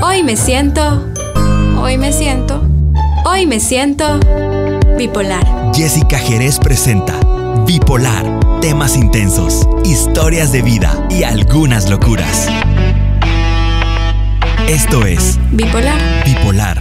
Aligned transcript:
Hoy 0.00 0.22
me 0.22 0.36
siento, 0.36 1.04
hoy 1.76 1.98
me 1.98 2.12
siento, 2.12 2.62
hoy 3.24 3.46
me 3.46 3.58
siento 3.58 4.20
bipolar. 4.96 5.44
Jessica 5.74 6.18
Jerez 6.18 6.60
presenta 6.60 7.14
Bipolar, 7.66 8.24
temas 8.60 8.96
intensos, 8.96 9.68
historias 9.84 10.52
de 10.52 10.62
vida 10.62 11.06
y 11.10 11.24
algunas 11.24 11.90
locuras. 11.90 12.48
Esto 14.68 15.04
es 15.04 15.38
Bipolar. 15.50 16.00
Bipolar. 16.24 16.78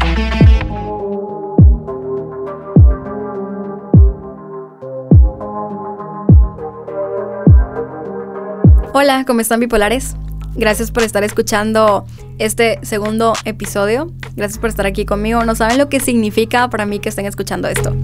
Hola, 8.93 9.25
¿cómo 9.25 9.41
están 9.41 9.59
bipolares? 9.59 10.15
Gracias 10.57 10.89
por 10.89 11.03
estar 11.03 11.23
escuchando 11.23 12.05
este 12.39 12.79
segundo 12.81 13.33
episodio. 13.45 14.11
Gracias 14.35 14.57
por 14.57 14.71
estar 14.71 14.87
aquí 14.87 15.05
conmigo. 15.05 15.45
No 15.45 15.53
saben 15.53 15.77
lo 15.77 15.87
que 15.87 15.99
significa 15.99 16.67
para 16.69 16.87
mí 16.87 16.99
que 16.99 17.09
estén 17.09 17.27
escuchando 17.27 17.67
esto. 17.67 17.95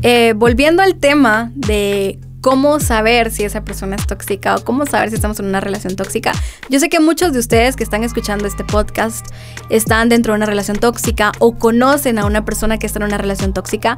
Eh, 0.00 0.32
volviendo 0.34 0.82
al 0.82 0.96
tema 0.96 1.52
de 1.54 2.18
cómo 2.40 2.80
saber 2.80 3.30
si 3.30 3.44
esa 3.44 3.64
persona 3.64 3.96
es 3.96 4.06
tóxica 4.06 4.56
o 4.56 4.64
cómo 4.64 4.86
saber 4.86 5.10
si 5.10 5.16
estamos 5.16 5.38
en 5.40 5.46
una 5.46 5.60
relación 5.60 5.94
tóxica. 5.94 6.32
Yo 6.70 6.80
sé 6.80 6.88
que 6.88 7.00
muchos 7.00 7.34
de 7.34 7.38
ustedes 7.38 7.76
que 7.76 7.84
están 7.84 8.02
escuchando 8.02 8.46
este 8.46 8.64
podcast 8.64 9.26
están 9.68 10.08
dentro 10.08 10.32
de 10.32 10.38
una 10.38 10.46
relación 10.46 10.78
tóxica 10.78 11.32
o 11.38 11.58
conocen 11.58 12.18
a 12.18 12.24
una 12.24 12.46
persona 12.46 12.78
que 12.78 12.86
está 12.86 12.98
en 12.98 13.04
una 13.04 13.18
relación 13.18 13.52
tóxica 13.52 13.96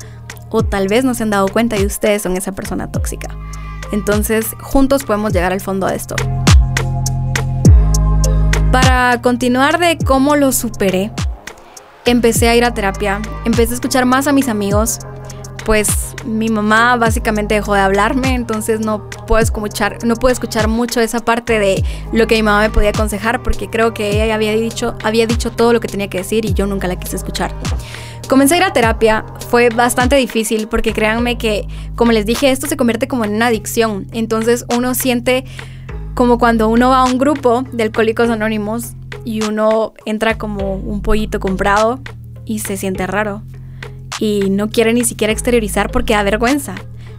o 0.51 0.65
tal 0.65 0.89
vez 0.89 1.05
no 1.05 1.15
se 1.15 1.23
han 1.23 1.31
dado 1.31 1.49
cuenta 1.49 1.77
y 1.77 1.87
ustedes 1.87 2.23
son 2.23 2.37
esa 2.37 2.53
persona 2.53 2.91
tóxica. 2.91 3.29
Entonces, 3.93 4.47
juntos 4.61 5.05
podemos 5.05 5.33
llegar 5.33 5.53
al 5.53 5.61
fondo 5.61 5.87
de 5.87 5.97
esto. 5.97 6.17
Para 8.73 9.21
continuar 9.23 9.79
de 9.79 9.99
cómo 9.99 10.37
lo 10.37 10.53
superé, 10.53 11.11
empecé 12.05 12.49
a 12.49 12.57
ir 12.57 12.65
a 12.65 12.75
terapia, 12.75 13.21
empecé 13.45 13.73
a 13.73 13.75
escuchar 13.75 14.05
más 14.05 14.27
a 14.27 14.33
mis 14.33 14.49
amigos, 14.49 14.99
pues 15.65 16.15
mi 16.25 16.49
mamá 16.49 16.97
básicamente 16.97 17.57
dejó 17.57 17.75
de 17.75 17.81
hablarme, 17.81 18.35
entonces 18.35 18.79
no 18.79 19.11
puedo 19.27 19.43
escuchar, 19.43 19.99
no 20.05 20.15
puedo 20.15 20.33
escuchar 20.33 20.69
mucho 20.69 21.01
esa 21.01 21.25
parte 21.25 21.59
de 21.59 21.85
lo 22.13 22.29
que 22.29 22.37
mi 22.37 22.45
mamá 22.45 22.61
me 22.61 22.71
podía 22.71 22.91
aconsejar, 22.91 23.43
porque 23.43 23.69
creo 23.69 23.93
que 23.93 24.23
ella 24.23 24.37
había 24.37 24.53
dicho, 24.53 24.95
había 25.03 25.27
dicho 25.27 25.51
todo 25.51 25.73
lo 25.73 25.81
que 25.81 25.89
tenía 25.89 26.09
que 26.09 26.19
decir 26.19 26.45
y 26.45 26.55
yo 26.55 26.67
nunca 26.69 26.87
la 26.87 26.97
quise 26.97 27.17
escuchar. 27.17 27.53
Comencé 28.29 28.55
a 28.55 28.59
ir 28.59 28.65
a 28.65 28.73
terapia, 28.73 29.25
fue 29.51 29.69
bastante 29.69 30.17
difícil 30.17 30.67
porque 30.67 30.93
créanme 30.93 31.39
que, 31.39 31.69
como 31.95 32.11
les 32.11 32.27
dije, 32.27 32.51
esto 32.51 32.67
se 32.67 32.77
convierte 32.77 33.07
como 33.07 33.25
en 33.25 33.35
una 33.35 33.47
adicción. 33.47 34.09
Entonces 34.13 34.65
uno 34.77 34.95
siente 34.95 35.45
como 36.15 36.37
cuando 36.39 36.69
uno 36.69 36.91
va 36.91 37.01
a 37.01 37.05
un 37.05 37.19
grupo 37.19 37.63
de 37.73 37.85
alcohólicos 37.85 38.29
anónimos 38.29 38.95
y 39.25 39.45
uno 39.45 39.93
entra 40.07 40.39
como 40.39 40.75
un 40.75 41.03
pollito 41.03 41.39
comprado 41.39 42.01
y 42.45 42.59
se 42.61 42.77
siente 42.77 43.07
raro. 43.07 43.43
Y 44.19 44.51
no 44.51 44.71
quiere 44.71 44.93
ni 44.93 45.05
siquiera 45.05 45.33
exteriorizar 45.33 45.93
porque 45.93 46.15
da 46.15 46.25
vergüenza. 46.25 46.75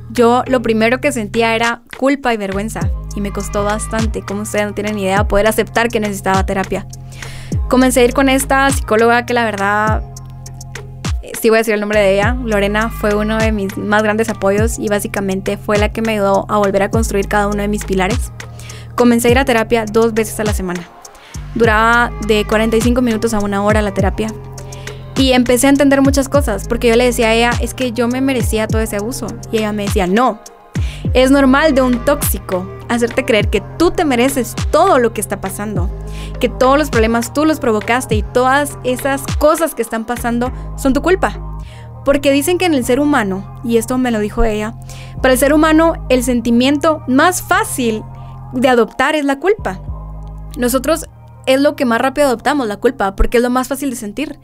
Yo 0.10 0.44
lo 0.48 0.62
primero 0.62 1.00
que 1.00 1.14
sentía 1.14 1.56
era 1.56 1.84
culpa 1.98 2.34
y 2.34 2.38
vergüenza. 2.38 2.82
Y 3.16 3.22
me 3.22 3.32
costó 3.32 3.64
bastante, 3.64 4.24
como 4.24 4.42
ustedes 4.42 4.66
no 4.66 4.74
tienen 4.74 5.00
idea, 5.00 5.28
poder 5.28 5.48
aceptar 5.48 5.88
que 5.88 6.02
necesitaba 6.02 6.46
terapia. 6.46 6.86
Comencé 7.70 8.02
a 8.02 8.04
ir 8.04 8.14
con 8.14 8.30
esta 8.30 8.70
psicóloga 8.70 9.26
que 9.26 9.34
la 9.34 9.46
verdad 9.46 10.04
sí 11.42 11.50
voy 11.50 11.58
a 11.58 11.60
decir 11.60 11.74
el 11.74 11.80
nombre 11.80 12.00
de 12.00 12.16
ella, 12.16 12.36
Lorena 12.44 12.90
fue 12.90 13.16
uno 13.16 13.38
de 13.38 13.52
mis 13.52 13.78
más 13.78 14.04
grandes 14.04 14.30
apoyos 14.30 14.80
y 14.80 14.88
básicamente 14.88 15.58
fue 15.58 15.78
la 15.78 15.90
que 15.90 16.02
me 16.02 16.14
ayudó 16.14 16.46
a 16.50 16.58
volver 16.58 16.84
a 16.84 16.92
construir 16.92 17.28
cada 17.28 17.48
uno 17.48 17.62
de 17.62 17.68
mis 17.68 17.86
pilares. 17.86 18.32
Comencé 18.96 19.28
a 19.28 19.32
ir 19.32 19.40
a 19.40 19.46
terapia 19.46 19.86
dos 19.86 20.14
veces 20.14 20.40
a 20.40 20.44
la 20.44 20.54
semana. 20.54 20.88
Duraba 21.56 22.12
de 22.28 22.46
45 22.46 23.02
minutos 23.02 23.34
a 23.34 23.40
una 23.40 23.64
hora 23.64 23.82
la 23.82 23.94
terapia. 23.94 24.28
Y 25.16 25.32
empecé 25.32 25.68
a 25.68 25.72
entender 25.72 26.02
muchas 26.02 26.30
cosas, 26.30 26.68
porque 26.68 26.90
yo 26.90 26.96
le 26.96 27.06
decía 27.06 27.30
a 27.30 27.34
ella, 27.34 27.52
es 27.60 27.74
que 27.74 27.92
yo 27.92 28.08
me 28.08 28.22
merecía 28.22 28.68
todo 28.68 28.82
ese 28.82 28.98
abuso. 28.98 29.28
Y 29.52 29.58
ella 29.58 29.72
me 29.72 29.86
decía, 29.86 30.06
no, 30.06 30.40
es 31.14 31.32
normal 31.32 31.74
de 31.74 31.82
un 31.82 32.06
tóxico 32.06 32.68
hacerte 32.90 33.26
creer 33.26 33.50
que 33.50 33.62
tú 33.78 33.92
te 33.92 34.06
mereces 34.06 34.56
todo 34.72 35.00
lo 35.00 35.14
que 35.14 35.22
está 35.22 35.42
pasando, 35.42 35.90
que 36.40 36.50
todos 36.50 36.78
los 36.78 36.90
problemas 36.90 37.34
tú 37.34 37.46
los 37.46 37.60
provocaste 37.60 38.16
y 38.16 38.24
todas 38.24 38.78
esas 38.84 39.24
cosas 39.38 39.76
que 39.76 39.82
están 39.82 40.06
pasando 40.06 40.52
son 40.78 40.94
tu 40.94 41.02
culpa. 41.02 41.60
Porque 42.06 42.32
dicen 42.32 42.58
que 42.58 42.66
en 42.66 42.74
el 42.74 42.86
ser 42.86 43.00
humano, 43.00 43.60
y 43.64 43.78
esto 43.78 43.98
me 43.98 44.12
lo 44.12 44.20
dijo 44.20 44.44
ella, 44.44 44.76
para 45.22 45.34
el 45.34 45.40
ser 45.40 45.54
humano 45.54 46.06
el 46.10 46.24
sentimiento 46.24 47.04
más 47.08 47.42
fácil 47.42 48.04
de 48.54 48.70
adoptar 48.70 49.16
es 49.16 49.26
la 49.26 49.40
culpa. 49.40 49.82
Nosotros 50.58 51.06
es 51.46 51.62
lo 51.62 51.76
que 51.76 51.86
más 51.86 52.00
rápido 52.00 52.28
adoptamos, 52.28 52.68
la 52.68 52.78
culpa, 52.78 53.16
porque 53.16 53.38
es 53.38 53.44
lo 53.44 53.50
más 53.50 53.68
fácil 53.68 53.90
de 53.90 53.96
sentir. 53.96 54.40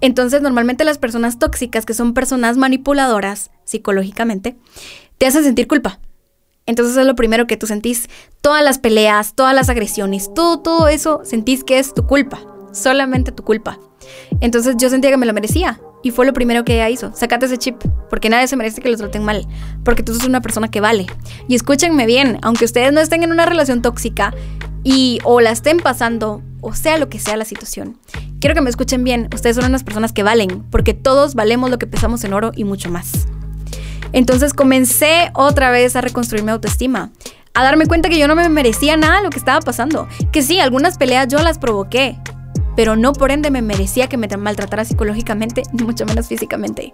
Entonces, 0.00 0.42
normalmente 0.42 0.84
las 0.84 0.98
personas 0.98 1.38
tóxicas, 1.38 1.86
que 1.86 1.94
son 1.94 2.14
personas 2.14 2.56
manipuladoras 2.56 3.50
psicológicamente, 3.64 4.56
te 5.18 5.26
hacen 5.26 5.44
sentir 5.44 5.66
culpa. 5.66 6.00
Entonces 6.66 6.96
es 6.96 7.06
lo 7.06 7.14
primero 7.14 7.46
que 7.46 7.56
tú 7.56 7.66
sentís. 7.66 8.08
Todas 8.40 8.64
las 8.64 8.78
peleas, 8.78 9.34
todas 9.34 9.54
las 9.54 9.68
agresiones, 9.68 10.32
todo, 10.34 10.60
todo 10.60 10.88
eso 10.88 11.20
sentís 11.24 11.64
que 11.64 11.78
es 11.78 11.94
tu 11.94 12.06
culpa. 12.06 12.40
Solamente 12.72 13.32
tu 13.32 13.44
culpa. 13.44 13.78
Entonces 14.40 14.76
yo 14.78 14.90
sentía 14.90 15.10
que 15.10 15.16
me 15.16 15.26
lo 15.26 15.32
merecía. 15.32 15.80
Y 16.02 16.10
fue 16.10 16.26
lo 16.26 16.34
primero 16.34 16.64
que 16.64 16.74
ella 16.74 16.90
hizo. 16.90 17.12
Sacate 17.14 17.46
ese 17.46 17.56
chip. 17.56 17.76
Porque 18.10 18.28
nadie 18.28 18.46
se 18.46 18.56
merece 18.56 18.82
que 18.82 18.90
los 18.90 19.00
traten 19.00 19.24
mal. 19.24 19.46
Porque 19.84 20.02
tú 20.02 20.14
sos 20.14 20.26
una 20.26 20.42
persona 20.42 20.70
que 20.70 20.80
vale. 20.80 21.06
Y 21.48 21.54
escúchenme 21.54 22.04
bien. 22.04 22.38
Aunque 22.42 22.66
ustedes 22.66 22.92
no 22.92 23.00
estén 23.00 23.22
en 23.22 23.32
una 23.32 23.46
relación 23.46 23.80
tóxica 23.80 24.34
y 24.82 25.18
o 25.24 25.40
la 25.40 25.50
estén 25.50 25.78
pasando, 25.78 26.42
o 26.60 26.74
sea 26.74 26.98
lo 26.98 27.08
que 27.08 27.18
sea 27.18 27.38
la 27.38 27.46
situación. 27.46 27.96
Quiero 28.38 28.54
que 28.54 28.60
me 28.60 28.68
escuchen 28.68 29.02
bien. 29.02 29.30
Ustedes 29.34 29.56
son 29.56 29.64
unas 29.64 29.82
personas 29.82 30.12
que 30.12 30.22
valen. 30.22 30.62
Porque 30.70 30.92
todos 30.92 31.34
valemos 31.34 31.70
lo 31.70 31.78
que 31.78 31.86
pesamos 31.86 32.22
en 32.24 32.34
oro 32.34 32.52
y 32.54 32.64
mucho 32.64 32.90
más. 32.90 33.26
Entonces 34.14 34.54
comencé 34.54 35.32
otra 35.34 35.70
vez 35.70 35.96
a 35.96 36.00
reconstruir 36.00 36.44
mi 36.44 36.52
autoestima, 36.52 37.10
a 37.52 37.64
darme 37.64 37.86
cuenta 37.86 38.08
que 38.08 38.16
yo 38.16 38.28
no 38.28 38.36
me 38.36 38.48
merecía 38.48 38.96
nada 38.96 39.20
lo 39.20 39.28
que 39.28 39.38
estaba 39.38 39.58
pasando, 39.58 40.06
que 40.30 40.40
sí, 40.40 40.60
algunas 40.60 40.98
peleas 40.98 41.26
yo 41.26 41.40
las 41.40 41.58
provoqué, 41.58 42.16
pero 42.76 42.94
no 42.94 43.12
por 43.12 43.32
ende 43.32 43.50
me 43.50 43.60
merecía 43.60 44.06
que 44.06 44.16
me 44.16 44.28
maltratara 44.28 44.84
psicológicamente, 44.84 45.64
ni 45.72 45.82
mucho 45.82 46.06
menos 46.06 46.28
físicamente. 46.28 46.92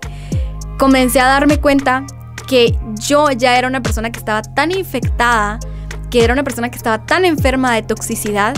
Comencé 0.79 1.21
a 1.21 1.27
darme 1.27 1.59
cuenta 1.59 2.07
que 2.49 2.79
yo 2.99 3.31
ya 3.31 3.59
era 3.59 3.69
una 3.69 3.83
persona 3.83 4.11
que 4.11 4.19
estaba 4.19 4.41
tan 4.41 4.71
infectada, 4.73 5.59
que 6.11 6.25
era 6.25 6.33
una 6.33 6.43
persona 6.43 6.71
que 6.71 6.79
estaba 6.79 7.05
tan 7.05 7.27
enferma 7.27 7.75
de 7.75 7.83
toxicidad, 7.83 8.57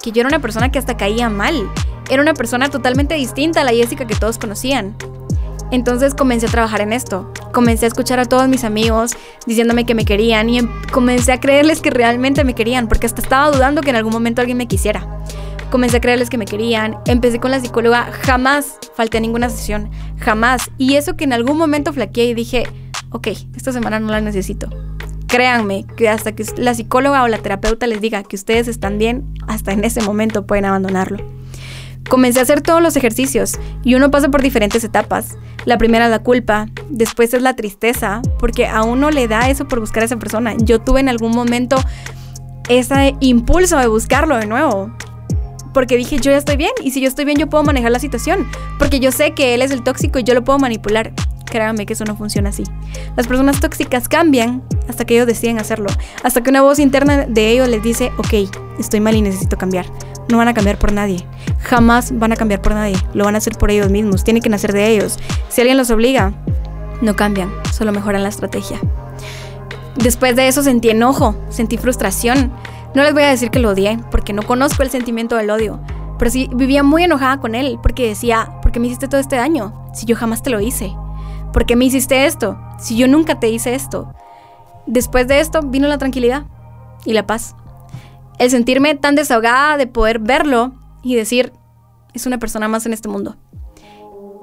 que 0.00 0.12
yo 0.12 0.20
era 0.20 0.28
una 0.28 0.38
persona 0.38 0.70
que 0.70 0.78
hasta 0.78 0.96
caía 0.96 1.28
mal. 1.28 1.68
Era 2.08 2.22
una 2.22 2.34
persona 2.34 2.70
totalmente 2.70 3.16
distinta 3.16 3.62
a 3.62 3.64
la 3.64 3.72
Jessica 3.72 4.06
que 4.06 4.14
todos 4.14 4.38
conocían. 4.38 4.96
Entonces 5.70 6.14
comencé 6.14 6.46
a 6.46 6.50
trabajar 6.50 6.80
en 6.80 6.92
esto. 6.92 7.32
Comencé 7.52 7.86
a 7.86 7.88
escuchar 7.88 8.20
a 8.20 8.24
todos 8.24 8.48
mis 8.48 8.64
amigos 8.64 9.16
diciéndome 9.46 9.84
que 9.84 9.94
me 9.94 10.04
querían 10.04 10.48
y 10.48 10.58
em, 10.58 10.68
comencé 10.92 11.32
a 11.32 11.40
creerles 11.40 11.80
que 11.80 11.90
realmente 11.90 12.44
me 12.44 12.54
querían, 12.54 12.88
porque 12.88 13.06
hasta 13.06 13.20
estaba 13.20 13.50
dudando 13.50 13.80
que 13.80 13.90
en 13.90 13.96
algún 13.96 14.12
momento 14.12 14.40
alguien 14.40 14.58
me 14.58 14.68
quisiera. 14.68 15.06
Comencé 15.70 15.96
a 15.96 16.00
creerles 16.00 16.30
que 16.30 16.38
me 16.38 16.44
querían. 16.44 16.96
Empecé 17.06 17.40
con 17.40 17.50
la 17.50 17.60
psicóloga, 17.60 18.10
jamás 18.12 18.78
falté 18.94 19.18
a 19.18 19.20
ninguna 19.20 19.50
sesión, 19.50 19.90
jamás. 20.18 20.70
Y 20.78 20.94
eso 20.94 21.16
que 21.16 21.24
en 21.24 21.32
algún 21.32 21.58
momento 21.58 21.92
flaqueé 21.92 22.26
y 22.26 22.34
dije, 22.34 22.64
ok, 23.10 23.28
esta 23.56 23.72
semana 23.72 23.98
no 24.00 24.08
la 24.08 24.20
necesito. 24.20 24.68
Créanme 25.26 25.84
que 25.96 26.08
hasta 26.08 26.32
que 26.32 26.44
la 26.56 26.74
psicóloga 26.74 27.24
o 27.24 27.28
la 27.28 27.38
terapeuta 27.38 27.88
les 27.88 28.00
diga 28.00 28.22
que 28.22 28.36
ustedes 28.36 28.68
están 28.68 28.98
bien, 28.98 29.34
hasta 29.48 29.72
en 29.72 29.84
ese 29.84 30.00
momento 30.00 30.46
pueden 30.46 30.66
abandonarlo. 30.66 31.35
Comencé 32.08 32.38
a 32.38 32.42
hacer 32.42 32.60
todos 32.60 32.80
los 32.80 32.96
ejercicios 32.96 33.58
y 33.82 33.94
uno 33.96 34.10
pasa 34.10 34.28
por 34.28 34.42
diferentes 34.42 34.84
etapas. 34.84 35.36
La 35.64 35.76
primera 35.76 36.04
es 36.04 36.10
la 36.10 36.20
culpa, 36.20 36.68
después 36.88 37.34
es 37.34 37.42
la 37.42 37.56
tristeza, 37.56 38.22
porque 38.38 38.68
a 38.68 38.84
uno 38.84 39.10
le 39.10 39.26
da 39.26 39.50
eso 39.50 39.66
por 39.66 39.80
buscar 39.80 40.04
a 40.04 40.06
esa 40.06 40.16
persona. 40.16 40.54
Yo 40.56 40.80
tuve 40.80 41.00
en 41.00 41.08
algún 41.08 41.32
momento 41.32 41.76
ese 42.68 43.16
impulso 43.20 43.76
de 43.78 43.88
buscarlo 43.88 44.36
de 44.36 44.46
nuevo, 44.46 44.92
porque 45.74 45.96
dije, 45.96 46.18
yo 46.18 46.30
ya 46.30 46.38
estoy 46.38 46.56
bien, 46.56 46.70
y 46.82 46.92
si 46.92 47.00
yo 47.00 47.08
estoy 47.08 47.24
bien, 47.24 47.38
yo 47.38 47.48
puedo 47.48 47.64
manejar 47.64 47.90
la 47.90 47.98
situación, 47.98 48.46
porque 48.78 49.00
yo 49.00 49.10
sé 49.10 49.32
que 49.32 49.54
él 49.54 49.62
es 49.62 49.72
el 49.72 49.82
tóxico 49.82 50.20
y 50.20 50.24
yo 50.24 50.34
lo 50.34 50.44
puedo 50.44 50.58
manipular. 50.60 51.12
Créanme 51.46 51.86
que 51.86 51.94
eso 51.94 52.04
no 52.04 52.16
funciona 52.16 52.50
así. 52.50 52.64
Las 53.16 53.26
personas 53.26 53.60
tóxicas 53.60 54.08
cambian 54.08 54.62
hasta 54.88 55.04
que 55.04 55.14
ellos 55.14 55.26
deciden 55.26 55.58
hacerlo, 55.58 55.88
hasta 56.22 56.42
que 56.42 56.50
una 56.50 56.62
voz 56.62 56.78
interna 56.78 57.26
de 57.26 57.50
ellos 57.50 57.68
les 57.68 57.82
dice, 57.82 58.12
ok, 58.18 58.48
estoy 58.78 59.00
mal 59.00 59.16
y 59.16 59.22
necesito 59.22 59.56
cambiar 59.56 59.86
no 60.28 60.38
van 60.38 60.48
a 60.48 60.54
cambiar 60.54 60.78
por 60.78 60.92
nadie. 60.92 61.24
Jamás 61.60 62.16
van 62.18 62.32
a 62.32 62.36
cambiar 62.36 62.62
por 62.62 62.74
nadie. 62.74 62.96
Lo 63.14 63.24
van 63.24 63.34
a 63.34 63.38
hacer 63.38 63.56
por 63.56 63.70
ellos 63.70 63.90
mismos. 63.90 64.24
Tienen 64.24 64.42
que 64.42 64.48
nacer 64.48 64.72
de 64.72 64.88
ellos. 64.88 65.18
Si 65.48 65.60
alguien 65.60 65.76
los 65.76 65.90
obliga, 65.90 66.32
no 67.02 67.16
cambian, 67.16 67.50
solo 67.72 67.92
mejoran 67.92 68.22
la 68.22 68.28
estrategia. 68.28 68.80
Después 69.96 70.36
de 70.36 70.48
eso 70.48 70.62
sentí 70.62 70.90
enojo, 70.90 71.36
sentí 71.48 71.78
frustración. 71.78 72.52
No 72.94 73.02
les 73.02 73.12
voy 73.12 73.22
a 73.22 73.30
decir 73.30 73.50
que 73.50 73.58
lo 73.58 73.70
odié, 73.70 73.98
porque 74.10 74.32
no 74.32 74.42
conozco 74.42 74.82
el 74.82 74.90
sentimiento 74.90 75.36
del 75.36 75.50
odio. 75.50 75.80
Pero 76.18 76.30
sí 76.30 76.48
vivía 76.54 76.82
muy 76.82 77.04
enojada 77.04 77.38
con 77.38 77.54
él, 77.54 77.78
porque 77.82 78.08
decía, 78.08 78.58
¿por 78.62 78.72
qué 78.72 78.80
me 78.80 78.86
hiciste 78.86 79.08
todo 79.08 79.20
este 79.20 79.36
daño? 79.36 79.88
Si 79.92 80.06
yo 80.06 80.16
jamás 80.16 80.42
te 80.42 80.50
lo 80.50 80.60
hice. 80.60 80.94
¿Por 81.52 81.66
qué 81.66 81.76
me 81.76 81.84
hiciste 81.84 82.26
esto? 82.26 82.58
Si 82.78 82.96
yo 82.96 83.08
nunca 83.08 83.40
te 83.40 83.48
hice 83.48 83.74
esto. 83.74 84.12
Después 84.86 85.26
de 85.26 85.40
esto 85.40 85.60
vino 85.62 85.88
la 85.88 85.98
tranquilidad 85.98 86.44
y 87.04 87.12
la 87.12 87.26
paz. 87.26 87.54
El 88.38 88.50
sentirme 88.50 88.94
tan 88.94 89.14
desahogada 89.14 89.76
de 89.76 89.86
poder 89.86 90.18
verlo 90.18 90.74
y 91.02 91.14
decir, 91.14 91.52
es 92.14 92.26
una 92.26 92.38
persona 92.38 92.68
más 92.68 92.86
en 92.86 92.92
este 92.92 93.08
mundo. 93.08 93.36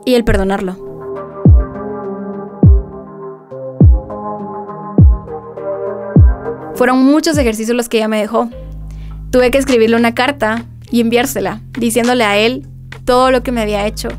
Y 0.06 0.16
el 0.16 0.24
perdonarlo. 0.24 0.94
Fueron 6.76 7.06
muchos 7.06 7.38
ejercicios 7.38 7.78
los 7.78 7.88
que 7.88 7.98
ella 7.98 8.08
me 8.08 8.20
dejó. 8.20 8.50
Tuve 9.32 9.52
que 9.52 9.58
escribirle 9.58 9.96
una 9.96 10.14
carta 10.14 10.66
y 10.92 11.02
enviársela, 11.02 11.62
diciéndole 11.80 12.24
a 12.24 12.38
él 12.38 12.68
todo 13.06 13.32
lo 13.32 13.44
que 13.44 13.52
me 13.52 13.62
había 13.62 13.86
hecho. 13.86 14.10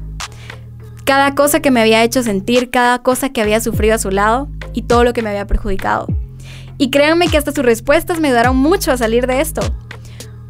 Cada 1.04 1.34
cosa 1.34 1.60
que 1.60 1.70
me 1.70 1.80
había 1.80 2.02
hecho 2.02 2.22
sentir, 2.22 2.70
cada 2.70 3.00
cosa 3.00 3.28
que 3.28 3.42
había 3.42 3.60
sufrido 3.60 3.94
a 3.94 3.98
su 3.98 4.10
lado 4.10 4.48
y 4.72 4.82
todo 4.82 5.04
lo 5.04 5.12
que 5.12 5.22
me 5.22 5.30
había 5.30 5.46
perjudicado. 5.46 6.06
Y 6.78 6.90
créanme 6.90 7.28
que 7.28 7.38
hasta 7.38 7.52
sus 7.52 7.64
respuestas 7.64 8.20
me 8.20 8.28
ayudaron 8.28 8.56
mucho 8.56 8.92
a 8.92 8.96
salir 8.96 9.26
de 9.26 9.40
esto. 9.40 9.62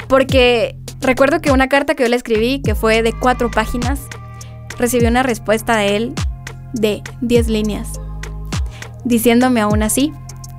Porque 0.08 0.76
recuerdo 1.00 1.40
que 1.40 1.50
una 1.50 1.68
carta 1.68 1.94
que 1.94 2.02
yo 2.02 2.08
le 2.08 2.16
escribí, 2.16 2.62
que 2.62 2.74
fue 2.74 3.02
de 3.02 3.12
cuatro 3.12 3.50
páginas, 3.50 4.00
recibí 4.78 5.06
una 5.06 5.22
respuesta 5.22 5.76
de 5.76 5.96
él 5.96 6.14
de 6.72 7.02
10 7.20 7.48
líneas, 7.48 8.00
diciéndome 9.04 9.60
aún 9.60 9.82
así 9.82 10.12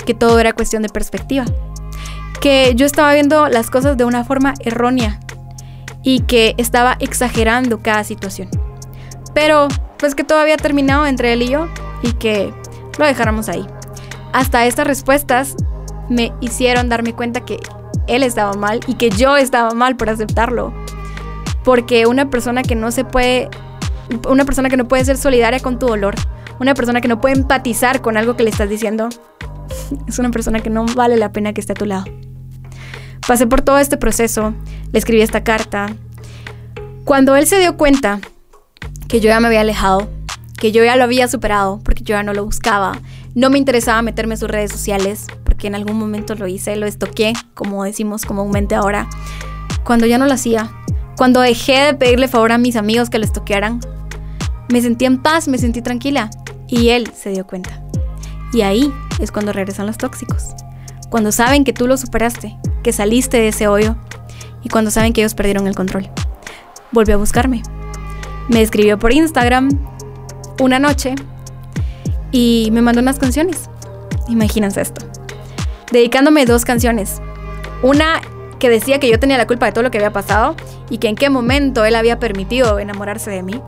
que 0.05 0.13
todo 0.13 0.39
era 0.39 0.53
cuestión 0.53 0.83
de 0.83 0.89
perspectiva, 0.89 1.45
que 2.39 2.73
yo 2.75 2.85
estaba 2.85 3.13
viendo 3.13 3.47
las 3.47 3.69
cosas 3.69 3.97
de 3.97 4.05
una 4.05 4.23
forma 4.23 4.53
errónea 4.59 5.19
y 6.03 6.21
que 6.21 6.53
estaba 6.57 6.95
exagerando 6.99 7.81
cada 7.81 8.03
situación. 8.03 8.49
Pero 9.33 9.67
pues 9.97 10.15
que 10.15 10.23
todo 10.23 10.39
había 10.39 10.57
terminado 10.57 11.07
entre 11.07 11.33
él 11.33 11.41
y 11.41 11.49
yo 11.49 11.67
y 12.03 12.13
que 12.13 12.53
lo 12.97 13.05
dejáramos 13.05 13.49
ahí. 13.49 13.65
Hasta 14.35 14.65
estas 14.65 14.85
respuestas 14.85 15.55
me 16.09 16.33
hicieron 16.41 16.89
darme 16.89 17.13
cuenta 17.13 17.45
que 17.45 17.57
él 18.07 18.21
estaba 18.21 18.51
mal 18.51 18.81
y 18.85 18.95
que 18.95 19.09
yo 19.09 19.37
estaba 19.37 19.71
mal 19.71 19.95
por 19.95 20.09
aceptarlo. 20.09 20.73
Porque 21.63 22.05
una 22.05 22.29
persona 22.29 22.61
que 22.61 22.75
no 22.75 22.91
se 22.91 23.05
puede, 23.05 23.49
una 24.27 24.43
persona 24.43 24.67
que 24.67 24.75
no 24.75 24.89
puede 24.89 25.05
ser 25.05 25.15
solidaria 25.15 25.61
con 25.61 25.79
tu 25.79 25.87
dolor, 25.87 26.15
una 26.59 26.73
persona 26.73 26.99
que 26.99 27.07
no 27.07 27.21
puede 27.21 27.37
empatizar 27.37 28.01
con 28.01 28.17
algo 28.17 28.35
que 28.35 28.43
le 28.43 28.49
estás 28.49 28.67
diciendo, 28.67 29.07
es 30.05 30.19
una 30.19 30.31
persona 30.31 30.59
que 30.59 30.69
no 30.69 30.85
vale 30.85 31.15
la 31.15 31.31
pena 31.31 31.53
que 31.53 31.61
esté 31.61 31.71
a 31.71 31.75
tu 31.75 31.85
lado. 31.85 32.03
Pasé 33.25 33.47
por 33.47 33.61
todo 33.61 33.77
este 33.79 33.95
proceso, 33.95 34.53
le 34.91 34.99
escribí 34.99 35.21
esta 35.21 35.45
carta. 35.45 35.95
Cuando 37.05 37.37
él 37.37 37.47
se 37.47 37.57
dio 37.57 37.77
cuenta 37.77 38.19
que 39.07 39.21
yo 39.21 39.29
ya 39.29 39.39
me 39.39 39.47
había 39.47 39.61
alejado, 39.61 40.09
que 40.57 40.73
yo 40.73 40.83
ya 40.83 40.97
lo 40.97 41.05
había 41.05 41.29
superado, 41.29 41.79
porque 41.85 42.03
yo 42.03 42.15
ya 42.15 42.23
no 42.23 42.33
lo 42.33 42.43
buscaba, 42.43 42.99
no 43.35 43.49
me 43.49 43.57
interesaba 43.57 44.01
meterme 44.01 44.35
en 44.35 44.39
sus 44.39 44.49
redes 44.49 44.71
sociales, 44.71 45.27
porque 45.43 45.67
en 45.67 45.75
algún 45.75 45.99
momento 45.99 46.35
lo 46.35 46.47
hice, 46.47 46.77
lo 46.77 46.87
estoqué, 46.87 47.33
como 47.53 47.83
decimos 47.83 48.25
comúnmente 48.25 48.75
ahora. 48.75 49.09
Cuando 49.83 50.05
ya 50.05 50.17
no 50.17 50.25
lo 50.25 50.33
hacía, 50.33 50.71
cuando 51.17 51.41
dejé 51.41 51.81
de 51.81 51.93
pedirle 51.93 52.29
favor 52.29 52.53
a 52.53 52.57
mis 52.57 52.77
amigos 52.77 53.09
que 53.09 53.19
lo 53.19 53.25
estoquearan, 53.25 53.81
me 54.71 54.81
sentí 54.81 55.03
en 55.03 55.21
paz, 55.21 55.49
me 55.49 55.57
sentí 55.57 55.81
tranquila. 55.81 56.29
Y 56.67 56.89
él 56.89 57.11
se 57.13 57.29
dio 57.29 57.45
cuenta. 57.45 57.83
Y 58.53 58.61
ahí 58.61 58.91
es 59.19 59.31
cuando 59.31 59.51
regresan 59.51 59.85
los 59.85 59.97
tóxicos. 59.97 60.55
Cuando 61.09 61.31
saben 61.31 61.65
que 61.65 61.73
tú 61.73 61.87
lo 61.87 61.97
superaste, 61.97 62.57
que 62.83 62.93
saliste 62.93 63.37
de 63.37 63.49
ese 63.49 63.67
hoyo 63.67 63.97
y 64.63 64.69
cuando 64.69 64.91
saben 64.91 65.13
que 65.13 65.21
ellos 65.21 65.35
perdieron 65.35 65.67
el 65.67 65.75
control. 65.75 66.09
Volvió 66.91 67.15
a 67.15 67.17
buscarme. 67.17 67.63
Me 68.47 68.61
escribió 68.61 68.97
por 68.97 69.11
Instagram 69.11 69.69
una 70.59 70.79
noche 70.79 71.15
y 72.35 72.69
me 72.73 72.81
mandó 72.81 72.99
unas 72.99 73.17
canciones. 73.17 73.69
Imagínense 74.27 74.81
esto. 74.81 75.05
Dedicándome 75.89 76.45
dos 76.45 76.65
canciones. 76.65 77.21
Una 77.81 78.19
que 78.59 78.69
decía 78.69 78.99
que 78.99 79.09
yo 79.09 79.17
tenía 79.19 79.37
la 79.37 79.47
culpa 79.47 79.67
de 79.67 79.71
todo 79.71 79.83
lo 79.85 79.91
que 79.91 79.99
había 79.99 80.11
pasado 80.11 80.57
y 80.89 80.97
que 80.97 81.07
en 81.07 81.15
qué 81.15 81.29
momento 81.29 81.85
él 81.85 81.95
había 81.95 82.19
permitido 82.19 82.77
enamorarse 82.77 83.31
de 83.31 83.41
mí. 83.41 83.61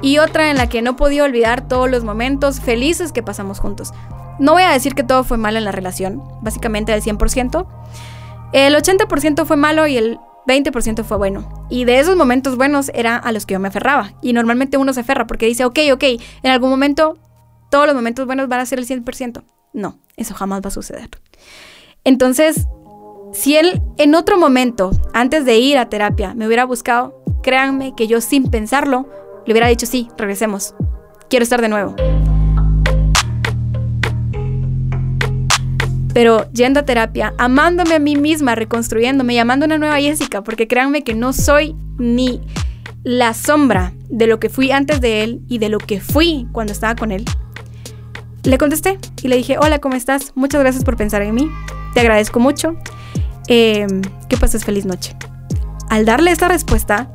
Y 0.00 0.16
otra 0.16 0.50
en 0.50 0.56
la 0.56 0.70
que 0.70 0.80
no 0.80 0.96
podía 0.96 1.22
olvidar 1.22 1.68
todos 1.68 1.90
los 1.90 2.02
momentos 2.02 2.60
felices 2.60 3.12
que 3.12 3.22
pasamos 3.22 3.58
juntos. 3.60 3.92
No 4.38 4.54
voy 4.54 4.62
a 4.62 4.70
decir 4.70 4.94
que 4.94 5.02
todo 5.02 5.22
fue 5.22 5.36
malo 5.36 5.58
en 5.58 5.66
la 5.66 5.72
relación, 5.72 6.22
básicamente 6.40 6.94
al 6.94 7.02
100%. 7.02 7.66
El 8.54 8.74
80% 8.74 9.44
fue 9.44 9.56
malo 9.58 9.86
y 9.86 9.98
el 9.98 10.18
20% 10.46 11.04
fue 11.04 11.18
bueno. 11.18 11.66
Y 11.68 11.84
de 11.84 11.98
esos 11.98 12.16
momentos 12.16 12.56
buenos 12.56 12.90
era 12.94 13.16
a 13.18 13.32
los 13.32 13.44
que 13.44 13.52
yo 13.52 13.60
me 13.60 13.68
aferraba. 13.68 14.14
Y 14.22 14.32
normalmente 14.32 14.78
uno 14.78 14.94
se 14.94 15.00
aferra 15.00 15.26
porque 15.26 15.44
dice, 15.44 15.66
ok, 15.66 15.78
ok, 15.92 16.04
en 16.42 16.50
algún 16.50 16.70
momento 16.70 17.18
todos 17.72 17.86
los 17.86 17.94
momentos 17.94 18.26
buenos 18.26 18.48
van 18.48 18.60
a 18.60 18.66
ser 18.66 18.78
el 18.78 18.86
100%. 18.86 19.42
No, 19.72 19.98
eso 20.18 20.34
jamás 20.34 20.60
va 20.60 20.68
a 20.68 20.70
suceder. 20.70 21.08
Entonces, 22.04 22.66
si 23.32 23.56
él 23.56 23.80
en 23.96 24.14
otro 24.14 24.36
momento, 24.36 24.90
antes 25.14 25.46
de 25.46 25.56
ir 25.56 25.78
a 25.78 25.88
terapia, 25.88 26.34
me 26.34 26.46
hubiera 26.46 26.66
buscado, 26.66 27.24
créanme 27.42 27.94
que 27.96 28.06
yo 28.06 28.20
sin 28.20 28.50
pensarlo, 28.50 29.08
le 29.46 29.54
hubiera 29.54 29.68
dicho, 29.68 29.86
sí, 29.86 30.08
regresemos. 30.18 30.74
Quiero 31.30 31.44
estar 31.44 31.62
de 31.62 31.70
nuevo. 31.70 31.96
Pero 36.12 36.52
yendo 36.52 36.80
a 36.80 36.84
terapia, 36.84 37.32
amándome 37.38 37.94
a 37.94 37.98
mí 37.98 38.16
misma, 38.16 38.54
reconstruyéndome, 38.54 39.34
llamando 39.34 39.64
a 39.64 39.68
una 39.68 39.78
nueva 39.78 39.98
Jessica, 39.98 40.44
porque 40.44 40.68
créanme 40.68 41.04
que 41.04 41.14
no 41.14 41.32
soy 41.32 41.74
ni 41.96 42.42
la 43.02 43.32
sombra 43.32 43.94
de 44.10 44.26
lo 44.26 44.38
que 44.38 44.50
fui 44.50 44.72
antes 44.72 45.00
de 45.00 45.22
él 45.22 45.40
y 45.48 45.56
de 45.56 45.70
lo 45.70 45.78
que 45.78 46.02
fui 46.02 46.46
cuando 46.52 46.74
estaba 46.74 46.96
con 46.96 47.12
él. 47.12 47.24
Le 48.44 48.58
contesté 48.58 48.98
y 49.22 49.28
le 49.28 49.36
dije, 49.36 49.56
hola, 49.58 49.78
¿cómo 49.78 49.94
estás? 49.94 50.32
Muchas 50.34 50.60
gracias 50.60 50.82
por 50.84 50.96
pensar 50.96 51.22
en 51.22 51.34
mí. 51.34 51.48
Te 51.94 52.00
agradezco 52.00 52.40
mucho. 52.40 52.76
Eh, 53.46 53.86
que 54.28 54.36
pases 54.36 54.64
feliz 54.64 54.84
noche. 54.84 55.14
Al 55.90 56.04
darle 56.04 56.32
esta 56.32 56.48
respuesta, 56.48 57.08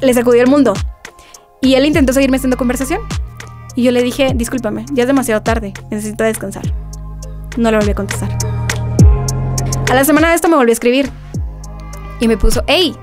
le 0.00 0.14
sacudió 0.14 0.42
el 0.42 0.48
mundo. 0.48 0.74
Y 1.60 1.74
él 1.74 1.84
intentó 1.84 2.12
seguirme 2.12 2.36
haciendo 2.36 2.56
conversación. 2.56 3.00
Y 3.74 3.82
yo 3.82 3.90
le 3.90 4.02
dije, 4.02 4.32
discúlpame, 4.34 4.86
ya 4.92 5.02
es 5.02 5.06
demasiado 5.08 5.42
tarde, 5.42 5.72
necesito 5.90 6.22
descansar. 6.22 6.64
No 7.56 7.72
le 7.72 7.78
volví 7.78 7.90
a 7.90 7.94
contestar. 7.94 8.36
A 9.90 9.94
la 9.94 10.04
semana 10.04 10.28
de 10.28 10.36
esto 10.36 10.48
me 10.48 10.56
volvió 10.56 10.70
a 10.70 10.74
escribir. 10.74 11.10
Y 12.20 12.28
me 12.28 12.36
puso, 12.36 12.62
hey, 12.68 12.94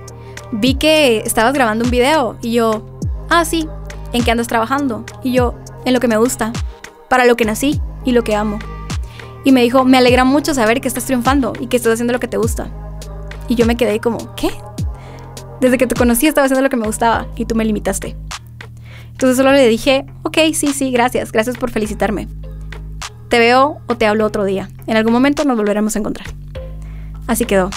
vi 0.53 0.75
que 0.75 1.17
estabas 1.19 1.53
grabando 1.53 1.83
un 1.83 1.91
video. 1.91 2.37
Y 2.41 2.53
yo, 2.53 2.85
ah, 3.29 3.43
sí, 3.43 3.67
¿en 4.13 4.23
qué 4.23 4.31
andas 4.31 4.47
trabajando? 4.47 5.03
Y 5.23 5.33
yo, 5.33 5.55
en 5.83 5.93
lo 5.93 5.99
que 5.99 6.07
me 6.07 6.15
gusta, 6.15 6.53
para 7.11 7.25
lo 7.25 7.35
que 7.35 7.43
nací 7.43 7.81
y 8.05 8.13
lo 8.13 8.23
que 8.23 8.37
amo. 8.37 8.57
Y 9.43 9.51
me 9.51 9.61
dijo, 9.61 9.83
me 9.83 9.97
alegra 9.97 10.23
mucho 10.23 10.53
saber 10.53 10.79
que 10.79 10.87
estás 10.87 11.03
triunfando 11.03 11.51
y 11.59 11.67
que 11.67 11.75
estás 11.75 11.91
haciendo 11.91 12.13
lo 12.13 12.21
que 12.21 12.29
te 12.29 12.37
gusta. 12.37 12.71
Y 13.49 13.55
yo 13.55 13.65
me 13.65 13.75
quedé 13.75 13.99
como, 13.99 14.33
¿qué? 14.35 14.49
Desde 15.59 15.77
que 15.77 15.87
te 15.87 15.95
conocí 15.95 16.27
estaba 16.27 16.45
haciendo 16.45 16.61
lo 16.61 16.69
que 16.69 16.77
me 16.77 16.85
gustaba 16.85 17.27
y 17.35 17.43
tú 17.43 17.53
me 17.53 17.65
limitaste. 17.65 18.15
Entonces 19.11 19.35
solo 19.35 19.51
le 19.51 19.67
dije, 19.67 20.05
ok, 20.23 20.37
sí, 20.53 20.67
sí, 20.67 20.89
gracias, 20.89 21.33
gracias 21.33 21.57
por 21.57 21.69
felicitarme. 21.69 22.29
Te 23.27 23.39
veo 23.39 23.79
o 23.87 23.97
te 23.97 24.05
hablo 24.05 24.25
otro 24.25 24.45
día. 24.45 24.69
En 24.87 24.95
algún 24.95 25.11
momento 25.11 25.43
nos 25.43 25.57
volveremos 25.57 25.97
a 25.97 25.99
encontrar. 25.99 26.27
Así 27.27 27.43
quedó. 27.43 27.71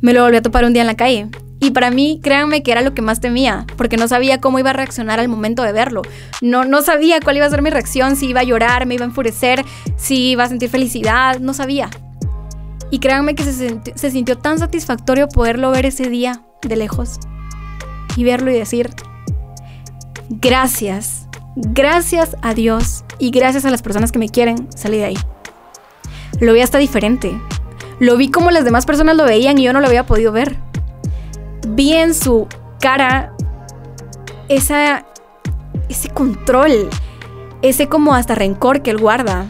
Me 0.00 0.12
lo 0.12 0.24
volví 0.24 0.38
a 0.38 0.42
topar 0.42 0.64
un 0.64 0.72
día 0.72 0.82
en 0.82 0.88
la 0.88 0.96
calle. 0.96 1.28
Y 1.58 1.70
para 1.70 1.90
mí, 1.90 2.20
créanme 2.22 2.62
que 2.62 2.72
era 2.72 2.82
lo 2.82 2.92
que 2.92 3.02
más 3.02 3.20
temía, 3.20 3.66
porque 3.76 3.96
no 3.96 4.08
sabía 4.08 4.40
cómo 4.40 4.58
iba 4.58 4.70
a 4.70 4.74
reaccionar 4.74 5.20
al 5.20 5.28
momento 5.28 5.62
de 5.62 5.72
verlo. 5.72 6.02
No, 6.42 6.64
no 6.64 6.82
sabía 6.82 7.20
cuál 7.20 7.38
iba 7.38 7.46
a 7.46 7.50
ser 7.50 7.62
mi 7.62 7.70
reacción, 7.70 8.16
si 8.16 8.26
iba 8.26 8.40
a 8.40 8.44
llorar, 8.44 8.86
me 8.86 8.94
iba 8.94 9.04
a 9.04 9.08
enfurecer, 9.08 9.64
si 9.96 10.30
iba 10.30 10.44
a 10.44 10.48
sentir 10.48 10.68
felicidad, 10.68 11.40
no 11.40 11.54
sabía. 11.54 11.88
Y 12.90 12.98
créanme 12.98 13.34
que 13.34 13.42
se, 13.42 13.80
se 13.94 14.10
sintió 14.10 14.36
tan 14.36 14.58
satisfactorio 14.58 15.28
poderlo 15.28 15.70
ver 15.70 15.86
ese 15.86 16.08
día 16.08 16.42
de 16.62 16.76
lejos 16.76 17.18
y 18.16 18.24
verlo 18.24 18.50
y 18.50 18.54
decir, 18.54 18.90
gracias, 20.28 21.26
gracias 21.56 22.36
a 22.42 22.54
Dios 22.54 23.04
y 23.18 23.30
gracias 23.30 23.64
a 23.64 23.70
las 23.70 23.82
personas 23.82 24.12
que 24.12 24.18
me 24.18 24.28
quieren, 24.28 24.68
salí 24.74 24.98
de 24.98 25.04
ahí. 25.06 25.18
Lo 26.40 26.52
vi 26.52 26.60
hasta 26.60 26.78
diferente. 26.78 27.40
Lo 27.98 28.16
vi 28.18 28.30
como 28.30 28.50
las 28.50 28.64
demás 28.64 28.84
personas 28.84 29.16
lo 29.16 29.24
veían 29.24 29.56
y 29.58 29.62
yo 29.62 29.72
no 29.72 29.80
lo 29.80 29.86
había 29.86 30.04
podido 30.04 30.30
ver. 30.30 30.56
Vi 31.74 31.92
en 31.92 32.14
su 32.14 32.46
cara 32.80 33.32
esa, 34.48 35.04
ese 35.88 36.08
control, 36.10 36.88
ese 37.62 37.88
como 37.88 38.14
hasta 38.14 38.34
rencor 38.34 38.82
que 38.82 38.90
él 38.90 38.98
guarda. 38.98 39.46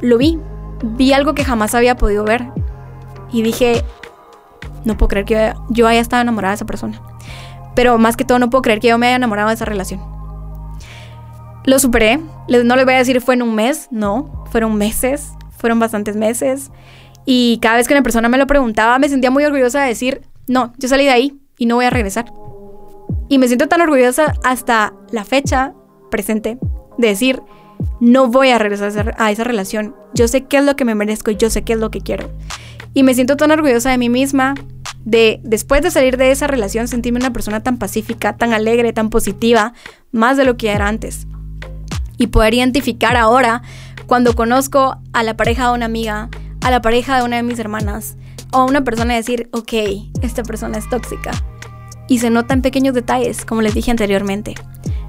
Lo 0.00 0.18
vi. 0.18 0.38
Vi 0.82 1.12
algo 1.12 1.34
que 1.34 1.44
jamás 1.44 1.74
había 1.74 1.96
podido 1.96 2.24
ver. 2.24 2.46
Y 3.32 3.42
dije, 3.42 3.84
no 4.84 4.96
puedo 4.96 5.08
creer 5.08 5.26
que 5.26 5.54
yo 5.70 5.86
haya 5.88 6.00
estado 6.00 6.22
enamorada 6.22 6.52
de 6.52 6.56
esa 6.56 6.66
persona. 6.66 7.00
Pero 7.74 7.98
más 7.98 8.16
que 8.16 8.24
todo, 8.24 8.38
no 8.38 8.50
puedo 8.50 8.62
creer 8.62 8.80
que 8.80 8.88
yo 8.88 8.98
me 8.98 9.06
haya 9.06 9.16
enamorado 9.16 9.48
de 9.48 9.54
esa 9.54 9.64
relación. 9.64 10.00
Lo 11.64 11.78
superé. 11.78 12.18
No 12.48 12.76
les 12.76 12.84
voy 12.84 12.94
a 12.94 12.98
decir 12.98 13.20
fue 13.20 13.34
en 13.34 13.42
un 13.42 13.54
mes, 13.54 13.88
no. 13.90 14.44
Fueron 14.50 14.76
meses, 14.76 15.32
fueron 15.56 15.78
bastantes 15.78 16.16
meses. 16.16 16.70
Y 17.24 17.58
cada 17.62 17.76
vez 17.76 17.86
que 17.86 17.94
una 17.94 18.02
persona 18.02 18.28
me 18.28 18.38
lo 18.38 18.46
preguntaba, 18.46 18.98
me 18.98 19.08
sentía 19.08 19.30
muy 19.30 19.44
orgullosa 19.44 19.80
de 19.82 19.88
decir, 19.88 20.22
no, 20.46 20.72
yo 20.78 20.88
salí 20.88 21.04
de 21.04 21.10
ahí 21.10 21.40
y 21.58 21.66
no 21.66 21.76
voy 21.76 21.84
a 21.84 21.90
regresar. 21.90 22.32
Y 23.28 23.38
me 23.38 23.46
siento 23.46 23.68
tan 23.68 23.80
orgullosa 23.80 24.34
hasta 24.44 24.92
la 25.10 25.24
fecha 25.24 25.74
presente 26.10 26.58
de 26.98 27.08
decir, 27.08 27.42
no 28.00 28.28
voy 28.28 28.50
a 28.50 28.58
regresar 28.58 29.14
a 29.18 29.30
esa 29.30 29.44
relación. 29.44 29.94
Yo 30.14 30.28
sé 30.28 30.44
qué 30.44 30.58
es 30.58 30.64
lo 30.64 30.76
que 30.76 30.84
me 30.84 30.94
merezco 30.94 31.30
y 31.30 31.36
yo 31.36 31.50
sé 31.50 31.62
qué 31.62 31.74
es 31.74 31.78
lo 31.78 31.90
que 31.90 32.00
quiero. 32.00 32.30
Y 32.94 33.02
me 33.02 33.14
siento 33.14 33.36
tan 33.36 33.50
orgullosa 33.50 33.90
de 33.90 33.98
mí 33.98 34.08
misma 34.08 34.54
de 35.04 35.40
después 35.42 35.82
de 35.82 35.90
salir 35.90 36.16
de 36.16 36.30
esa 36.30 36.46
relación 36.46 36.88
sentirme 36.88 37.18
una 37.18 37.32
persona 37.32 37.62
tan 37.62 37.78
pacífica, 37.78 38.36
tan 38.36 38.52
alegre, 38.52 38.92
tan 38.92 39.10
positiva, 39.10 39.72
más 40.10 40.36
de 40.36 40.44
lo 40.44 40.56
que 40.56 40.70
era 40.70 40.88
antes. 40.88 41.26
Y 42.18 42.28
poder 42.28 42.54
identificar 42.54 43.16
ahora 43.16 43.62
cuando 44.06 44.34
conozco 44.34 44.98
a 45.12 45.22
la 45.22 45.36
pareja 45.36 45.68
de 45.68 45.74
una 45.74 45.86
amiga, 45.86 46.28
a 46.60 46.70
la 46.70 46.82
pareja 46.82 47.16
de 47.16 47.24
una 47.24 47.36
de 47.36 47.42
mis 47.42 47.58
hermanas, 47.58 48.16
o 48.52 48.58
a 48.58 48.64
una 48.64 48.84
persona 48.84 49.14
decir, 49.14 49.48
ok, 49.52 49.72
esta 50.22 50.42
persona 50.42 50.78
es 50.78 50.88
tóxica. 50.88 51.32
Y 52.08 52.18
se 52.18 52.30
nota 52.30 52.54
en 52.54 52.62
pequeños 52.62 52.94
detalles, 52.94 53.44
como 53.44 53.62
les 53.62 53.74
dije 53.74 53.90
anteriormente. 53.90 54.54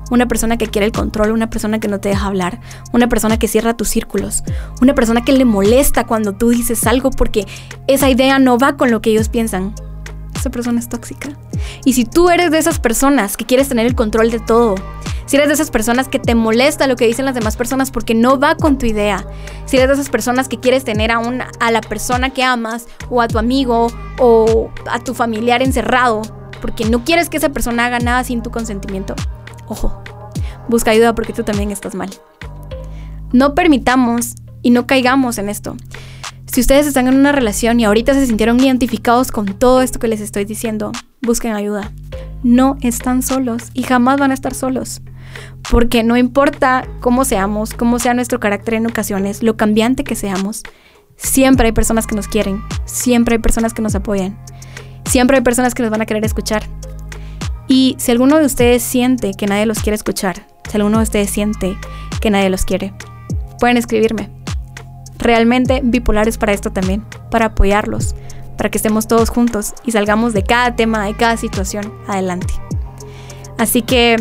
Una 0.10 0.28
persona 0.28 0.58
que 0.58 0.68
quiere 0.68 0.88
el 0.88 0.92
control, 0.92 1.32
una 1.32 1.50
persona 1.50 1.80
que 1.80 1.88
no 1.88 2.00
te 2.00 2.10
deja 2.10 2.28
hablar, 2.28 2.60
una 2.92 3.08
persona 3.08 3.38
que 3.38 3.48
cierra 3.48 3.76
tus 3.76 3.90
círculos, 3.90 4.44
una 4.82 4.94
persona 4.96 5.24
que 5.24 5.34
le 5.34 5.46
molesta 5.46 6.06
cuando 6.06 6.34
tú 6.34 6.50
dices 6.50 6.86
algo 6.86 7.10
porque 7.10 7.46
esa 7.88 8.10
idea 8.10 8.40
no 8.40 8.58
va 8.58 8.78
con 8.78 8.92
lo 8.92 9.02
que 9.02 9.12
ellos 9.12 9.30
piensan. 9.30 9.74
Esa 10.36 10.50
persona 10.50 10.80
es 10.80 10.90
tóxica. 10.90 11.30
Y 11.86 11.94
si 11.94 12.06
tú 12.06 12.30
eres 12.30 12.52
de 12.52 12.58
esas 12.58 12.80
personas 12.80 13.38
que 13.38 13.46
quieres 13.46 13.70
tener 13.70 13.86
el 13.86 13.96
control 13.96 14.32
de 14.32 14.40
todo, 14.40 14.76
si 15.26 15.38
eres 15.38 15.48
de 15.48 15.54
esas 15.54 15.72
personas 15.72 16.08
que 16.08 16.20
te 16.20 16.36
molesta 16.36 16.88
lo 16.88 16.96
que 16.96 17.08
dicen 17.08 17.26
las 17.26 17.36
demás 17.36 17.56
personas 17.56 17.92
porque 17.92 18.14
no 18.14 18.40
va 18.40 18.56
con 18.56 18.78
tu 18.78 18.86
idea, 18.86 19.26
si 19.66 19.78
eres 19.78 19.90
de 19.90 19.94
esas 19.96 20.10
personas 20.10 20.48
que 20.48 20.60
quieres 20.60 20.84
tener 20.84 21.12
a, 21.12 21.20
una, 21.20 21.50
a 21.60 21.72
la 21.72 21.82
persona 21.82 22.32
que 22.32 22.44
amas 22.44 22.88
o 23.10 23.22
a 23.22 23.28
tu 23.28 23.38
amigo 23.38 23.88
o 24.20 24.70
a 24.90 25.00
tu 25.00 25.14
familiar 25.14 25.62
encerrado 25.62 26.22
porque 26.62 26.86
no 26.86 27.04
quieres 27.04 27.30
que 27.30 27.38
esa 27.38 27.50
persona 27.50 27.86
haga 27.86 28.00
nada 28.00 28.24
sin 28.24 28.42
tu 28.42 28.50
consentimiento, 28.50 29.16
ojo, 29.68 30.02
busca 30.70 30.92
ayuda 30.92 31.14
porque 31.14 31.34
tú 31.34 31.44
también 31.44 31.72
estás 31.72 31.96
mal. 31.96 32.10
No 33.34 33.56
permitamos 33.56 34.36
y 34.62 34.70
no 34.70 34.88
caigamos 34.88 35.38
en 35.40 35.50
esto. 35.50 35.76
Si 36.46 36.62
ustedes 36.62 36.86
están 36.86 37.08
en 37.08 37.16
una 37.16 37.32
relación 37.32 37.80
y 37.80 37.86
ahorita 37.86 38.14
se 38.14 38.28
sintieron 38.28 38.60
identificados 38.60 39.32
con 39.32 39.48
todo 39.58 39.82
esto 39.82 40.00
que 40.00 40.08
les 40.08 40.22
estoy 40.22 40.46
diciendo, 40.46 40.92
busquen 41.24 41.54
ayuda. 41.54 41.92
No 42.44 42.78
están 42.82 43.24
solos 43.24 43.72
y 43.74 43.84
jamás 43.84 44.20
van 44.20 44.32
a 44.32 44.34
estar 44.34 44.54
solos. 44.54 45.02
Porque 45.70 46.04
no 46.04 46.18
importa 46.18 46.86
cómo 47.00 47.26
seamos, 47.26 47.74
cómo 47.74 47.98
sea 47.98 48.14
nuestro 48.14 48.40
carácter 48.40 48.76
en 48.76 48.86
ocasiones, 48.86 49.42
lo 49.42 49.58
cambiante 49.58 50.04
que 50.04 50.16
seamos, 50.16 50.62
siempre 51.16 51.68
hay 51.68 51.72
personas 51.72 52.06
que 52.06 52.16
nos 52.16 52.28
quieren, 52.28 52.62
siempre 52.86 53.36
hay 53.36 53.40
personas 53.40 53.74
que 53.74 53.82
nos 53.82 53.96
apoyan, 53.96 54.38
siempre 55.06 55.38
hay 55.38 55.44
personas 55.44 55.74
que 55.74 55.82
nos 55.82 55.92
van 55.92 56.02
a 56.02 56.06
querer 56.06 56.26
escuchar. 56.26 56.64
Y 57.68 57.96
si 57.98 58.12
alguno 58.12 58.38
de 58.38 58.46
ustedes 58.46 58.84
siente 58.84 59.32
que 59.34 59.48
nadie 59.48 59.66
los 59.66 59.80
quiere 59.80 59.96
escuchar, 59.96 60.46
si 60.70 60.78
alguno 60.78 60.98
de 60.98 61.04
ustedes 61.04 61.30
siente 61.30 61.78
que 62.22 62.30
nadie 62.30 62.50
los 62.50 62.66
quiere, 62.66 62.94
pueden 63.60 63.78
escribirme. 63.78 64.30
Realmente 65.18 65.80
bipolar 65.84 66.28
es 66.28 66.38
para 66.38 66.52
esto 66.52 66.72
también, 66.72 67.06
para 67.32 67.46
apoyarlos, 67.46 68.14
para 68.58 68.70
que 68.70 68.78
estemos 68.78 69.08
todos 69.08 69.30
juntos 69.30 69.74
y 69.86 69.92
salgamos 69.92 70.34
de 70.34 70.44
cada 70.44 70.76
tema, 70.76 71.06
de 71.06 71.16
cada 71.16 71.38
situación 71.38 71.94
adelante. 72.08 72.54
Así 73.58 73.82
que 73.82 74.18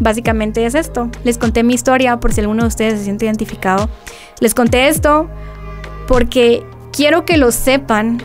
básicamente 0.00 0.64
es 0.66 0.74
esto. 0.74 1.08
Les 1.24 1.38
conté 1.38 1.62
mi 1.62 1.74
historia 1.74 2.18
por 2.18 2.32
si 2.32 2.40
alguno 2.40 2.62
de 2.62 2.68
ustedes 2.68 2.98
se 2.98 3.04
siente 3.04 3.26
identificado. 3.26 3.88
Les 4.40 4.54
conté 4.54 4.88
esto 4.88 5.28
porque 6.08 6.64
quiero 6.92 7.24
que 7.24 7.36
lo 7.36 7.52
sepan, 7.52 8.22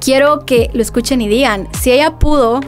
quiero 0.00 0.40
que 0.40 0.70
lo 0.72 0.82
escuchen 0.82 1.20
y 1.20 1.28
digan, 1.28 1.68
si 1.80 1.92
ella 1.92 2.18
pudo, 2.18 2.60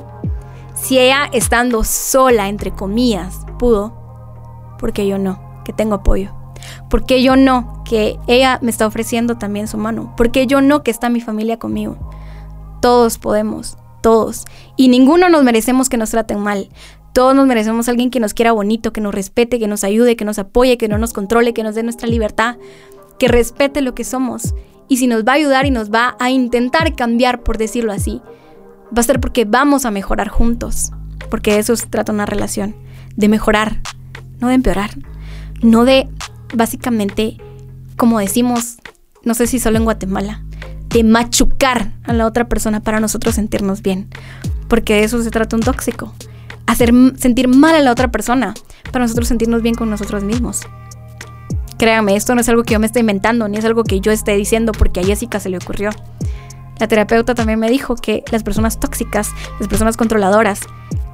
si 0.75 0.99
ella 0.99 1.29
estando 1.33 1.85
sola, 1.85 2.49
entre 2.49 2.71
comillas, 2.71 3.41
pudo, 3.59 4.77
porque 4.79 5.07
yo 5.07 5.19
no, 5.19 5.63
que 5.65 5.73
tengo 5.73 5.95
apoyo. 5.97 6.44
Porque 6.91 7.23
yo 7.23 7.37
no? 7.37 7.83
Que 7.85 8.19
ella 8.27 8.59
me 8.63 8.71
está 8.71 8.87
ofreciendo 8.87 9.37
también 9.37 9.69
su 9.69 9.77
mano. 9.77 10.15
Porque 10.17 10.47
yo 10.47 10.61
no? 10.61 10.83
Que 10.83 10.91
está 10.91 11.09
mi 11.09 11.21
familia 11.21 11.59
conmigo. 11.59 11.97
Todos 12.81 13.19
podemos, 13.19 13.77
todos. 14.03 14.45
Y 14.77 14.89
ninguno 14.89 15.29
nos 15.29 15.45
merecemos 15.45 15.89
que 15.89 15.97
nos 15.97 16.11
traten 16.11 16.39
mal. 16.39 16.69
Todos 17.13 17.35
nos 17.35 17.47
merecemos 17.47 17.89
alguien 17.89 18.11
que 18.11 18.19
nos 18.19 18.35
quiera 18.35 18.53
bonito, 18.53 18.93
que 18.93 19.01
nos 19.01 19.15
respete, 19.15 19.61
que 19.61 19.69
nos 19.69 19.85
ayude, 19.85 20.17
que 20.17 20.25
nos 20.25 20.39
apoye, 20.39 20.77
que 20.77 20.89
no 20.89 20.99
nos 20.99 21.13
controle, 21.13 21.55
que 21.55 21.63
nos 21.63 21.77
dé 21.77 21.83
nuestra 21.85 22.09
libertad, 22.09 22.57
que 23.21 23.29
respete 23.29 23.83
lo 23.83 23.95
que 23.95 24.03
somos. 24.03 24.55
Y 24.89 24.97
si 24.97 25.07
nos 25.07 25.25
va 25.25 25.33
a 25.33 25.37
ayudar 25.37 25.65
y 25.65 25.71
nos 25.71 25.91
va 25.91 26.17
a 26.19 26.31
intentar 26.31 26.95
cambiar, 26.97 27.43
por 27.43 27.57
decirlo 27.57 27.93
así, 27.93 28.21
va 28.87 29.01
a 29.01 29.05
ser 29.05 29.21
porque 29.21 29.45
vamos 29.45 29.85
a 29.85 29.91
mejorar 29.91 30.29
juntos. 30.29 30.91
Porque 31.31 31.53
de 31.53 31.61
eso 31.61 31.77
se 31.77 31.87
trata 31.87 32.13
una 32.13 32.27
relación. 32.27 32.75
De 33.17 33.29
mejorar, 33.29 33.81
no 34.41 34.49
de 34.49 34.55
empeorar. 34.55 34.91
No 35.63 35.85
de 35.85 36.09
básicamente, 36.55 37.39
como 37.97 38.19
decimos, 38.19 38.77
no 39.23 39.35
sé 39.35 39.47
si 39.47 39.59
solo 39.59 39.79
en 39.79 39.85
Guatemala, 39.85 40.43
de 40.89 41.03
machucar 41.03 41.93
a 42.05 42.13
la 42.13 42.27
otra 42.27 42.49
persona 42.49 42.81
para 42.81 43.01
nosotros 43.01 43.35
sentirnos 43.35 43.83
bien. 43.83 44.09
Porque 44.69 44.95
de 44.95 45.05
eso 45.05 45.23
se 45.23 45.31
trata 45.31 45.57
un 45.57 45.63
tóxico. 45.63 46.13
Hacer 46.67 46.93
sentir 47.17 47.49
mal 47.49 47.75
a 47.75 47.81
la 47.81 47.93
otra 47.93 48.11
persona 48.11 48.55
para 48.93 49.05
nosotros 49.05 49.29
sentirnos 49.29 49.63
bien 49.63 49.75
con 49.75 49.91
nosotros 49.91 50.25
mismos. 50.25 50.63
Créanme, 51.79 52.17
esto 52.17 52.35
no 52.35 52.41
es 52.41 52.49
algo 52.49 52.63
que 52.63 52.75
yo 52.75 52.81
me 52.81 52.87
esté 52.87 53.01
inventando, 53.01 53.49
ni 53.49 53.59
es 53.59 53.65
algo 53.65 53.83
que 53.83 54.01
yo 54.01 54.13
esté 54.13 54.37
diciendo 54.37 54.73
porque 54.73 55.01
a 55.01 55.05
Jessica 55.05 55.41
se 55.41 55.49
le 55.49 55.59
ocurrió. 55.59 55.91
La 56.79 56.89
terapeuta 56.89 57.35
también 57.35 57.59
me 57.59 57.71
dijo 57.71 57.97
que 57.97 58.25
las 58.31 58.43
personas 58.43 58.81
tóxicas, 58.81 59.31
las 59.59 59.69
personas 59.69 59.97
controladoras, 59.97 60.61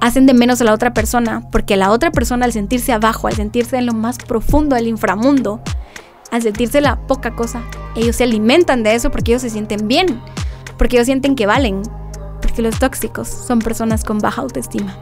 hacen 0.01 0.25
de 0.25 0.33
menos 0.33 0.59
a 0.59 0.65
la 0.65 0.73
otra 0.73 0.93
persona 0.93 1.47
porque 1.51 1.77
la 1.77 1.91
otra 1.91 2.11
persona 2.11 2.45
al 2.45 2.51
sentirse 2.51 2.91
abajo, 2.91 3.27
al 3.27 3.35
sentirse 3.35 3.77
en 3.77 3.85
lo 3.85 3.93
más 3.93 4.17
profundo 4.17 4.75
del 4.75 4.87
inframundo, 4.87 5.61
al 6.31 6.41
sentirse 6.41 6.81
la 6.81 6.99
poca 7.07 7.35
cosa, 7.35 7.61
ellos 7.95 8.17
se 8.17 8.23
alimentan 8.23 8.83
de 8.83 8.95
eso 8.95 9.11
porque 9.11 9.31
ellos 9.31 9.43
se 9.43 9.49
sienten 9.49 9.87
bien, 9.87 10.21
porque 10.77 10.97
ellos 10.97 11.05
sienten 11.05 11.35
que 11.35 11.45
valen, 11.45 11.83
porque 12.41 12.61
los 12.61 12.79
tóxicos 12.79 13.27
son 13.27 13.59
personas 13.59 14.03
con 14.03 14.17
baja 14.17 14.41
autoestima, 14.41 14.97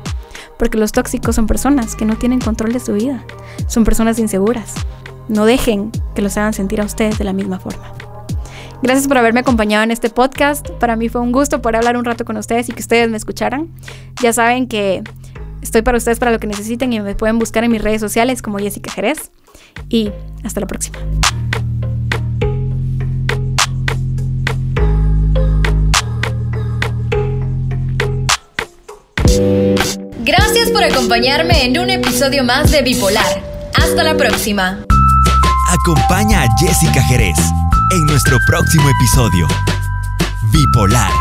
porque 0.58 0.78
los 0.78 0.92
tóxicos 0.92 1.36
son 1.36 1.48
personas 1.48 1.96
que 1.96 2.06
no 2.06 2.18
tienen 2.18 2.42
control 2.42 2.74
de 2.74 2.80
su 2.82 2.94
vida, 2.94 3.24
son 3.68 3.86
personas 3.86 4.20
inseguras. 4.20 4.74
No 5.30 5.46
dejen 5.46 5.92
que 6.16 6.24
los 6.24 6.36
hagan 6.38 6.54
sentir 6.54 6.82
a 6.82 6.86
ustedes 6.86 7.20
de 7.20 7.24
la 7.24 7.34
misma 7.34 7.60
forma. 7.60 7.94
Gracias 8.82 9.08
por 9.08 9.18
haberme 9.18 9.42
acompañado 9.42 9.84
en 9.84 9.92
este 9.92 10.10
podcast. 10.10 10.70
Para 10.80 10.96
mí 10.96 11.10
fue 11.10 11.22
un 11.22 11.32
gusto 11.32 11.62
poder 11.62 11.78
hablar 11.78 11.98
un 11.98 12.06
rato 12.06 12.24
con 12.24 12.38
ustedes 12.38 12.70
y 12.70 12.72
que 12.72 12.82
ustedes 12.82 13.10
me 13.10 13.18
escucharan. 13.18 13.70
Ya 14.22 14.32
saben 14.32 14.68
que 14.68 15.04
estoy 15.62 15.82
para 15.82 15.98
ustedes 15.98 16.20
para 16.20 16.32
lo 16.32 16.40
que 16.40 16.48
necesiten 16.48 16.94
y 16.94 17.00
me 17.00 17.16
pueden 17.16 17.40
buscar 17.40 17.64
en 17.64 17.72
mis 17.72 17.82
redes 17.82 18.00
sociales 18.00 18.42
como 18.42 18.58
Jessica 18.58 18.92
Jerez. 18.92 19.32
Y 19.90 20.12
hasta 20.44 20.62
la 20.62 20.68
próxima. 20.68 20.98
Gracias 30.24 30.72
por 30.72 30.84
acompañarme 30.84 31.66
en 31.66 31.80
un 31.80 31.90
episodio 31.90 32.44
más 32.44 32.72
de 32.72 32.82
Bipolar. 32.82 33.44
Hasta 33.76 34.04
la 34.04 34.16
próxima. 34.16 34.86
Acompaña 35.72 36.44
a 36.44 36.48
Jessica 36.58 37.02
Jerez 37.04 37.38
en 37.92 38.06
nuestro 38.06 38.38
próximo 38.48 38.90
episodio. 38.90 39.48
Bipolar 40.52 41.12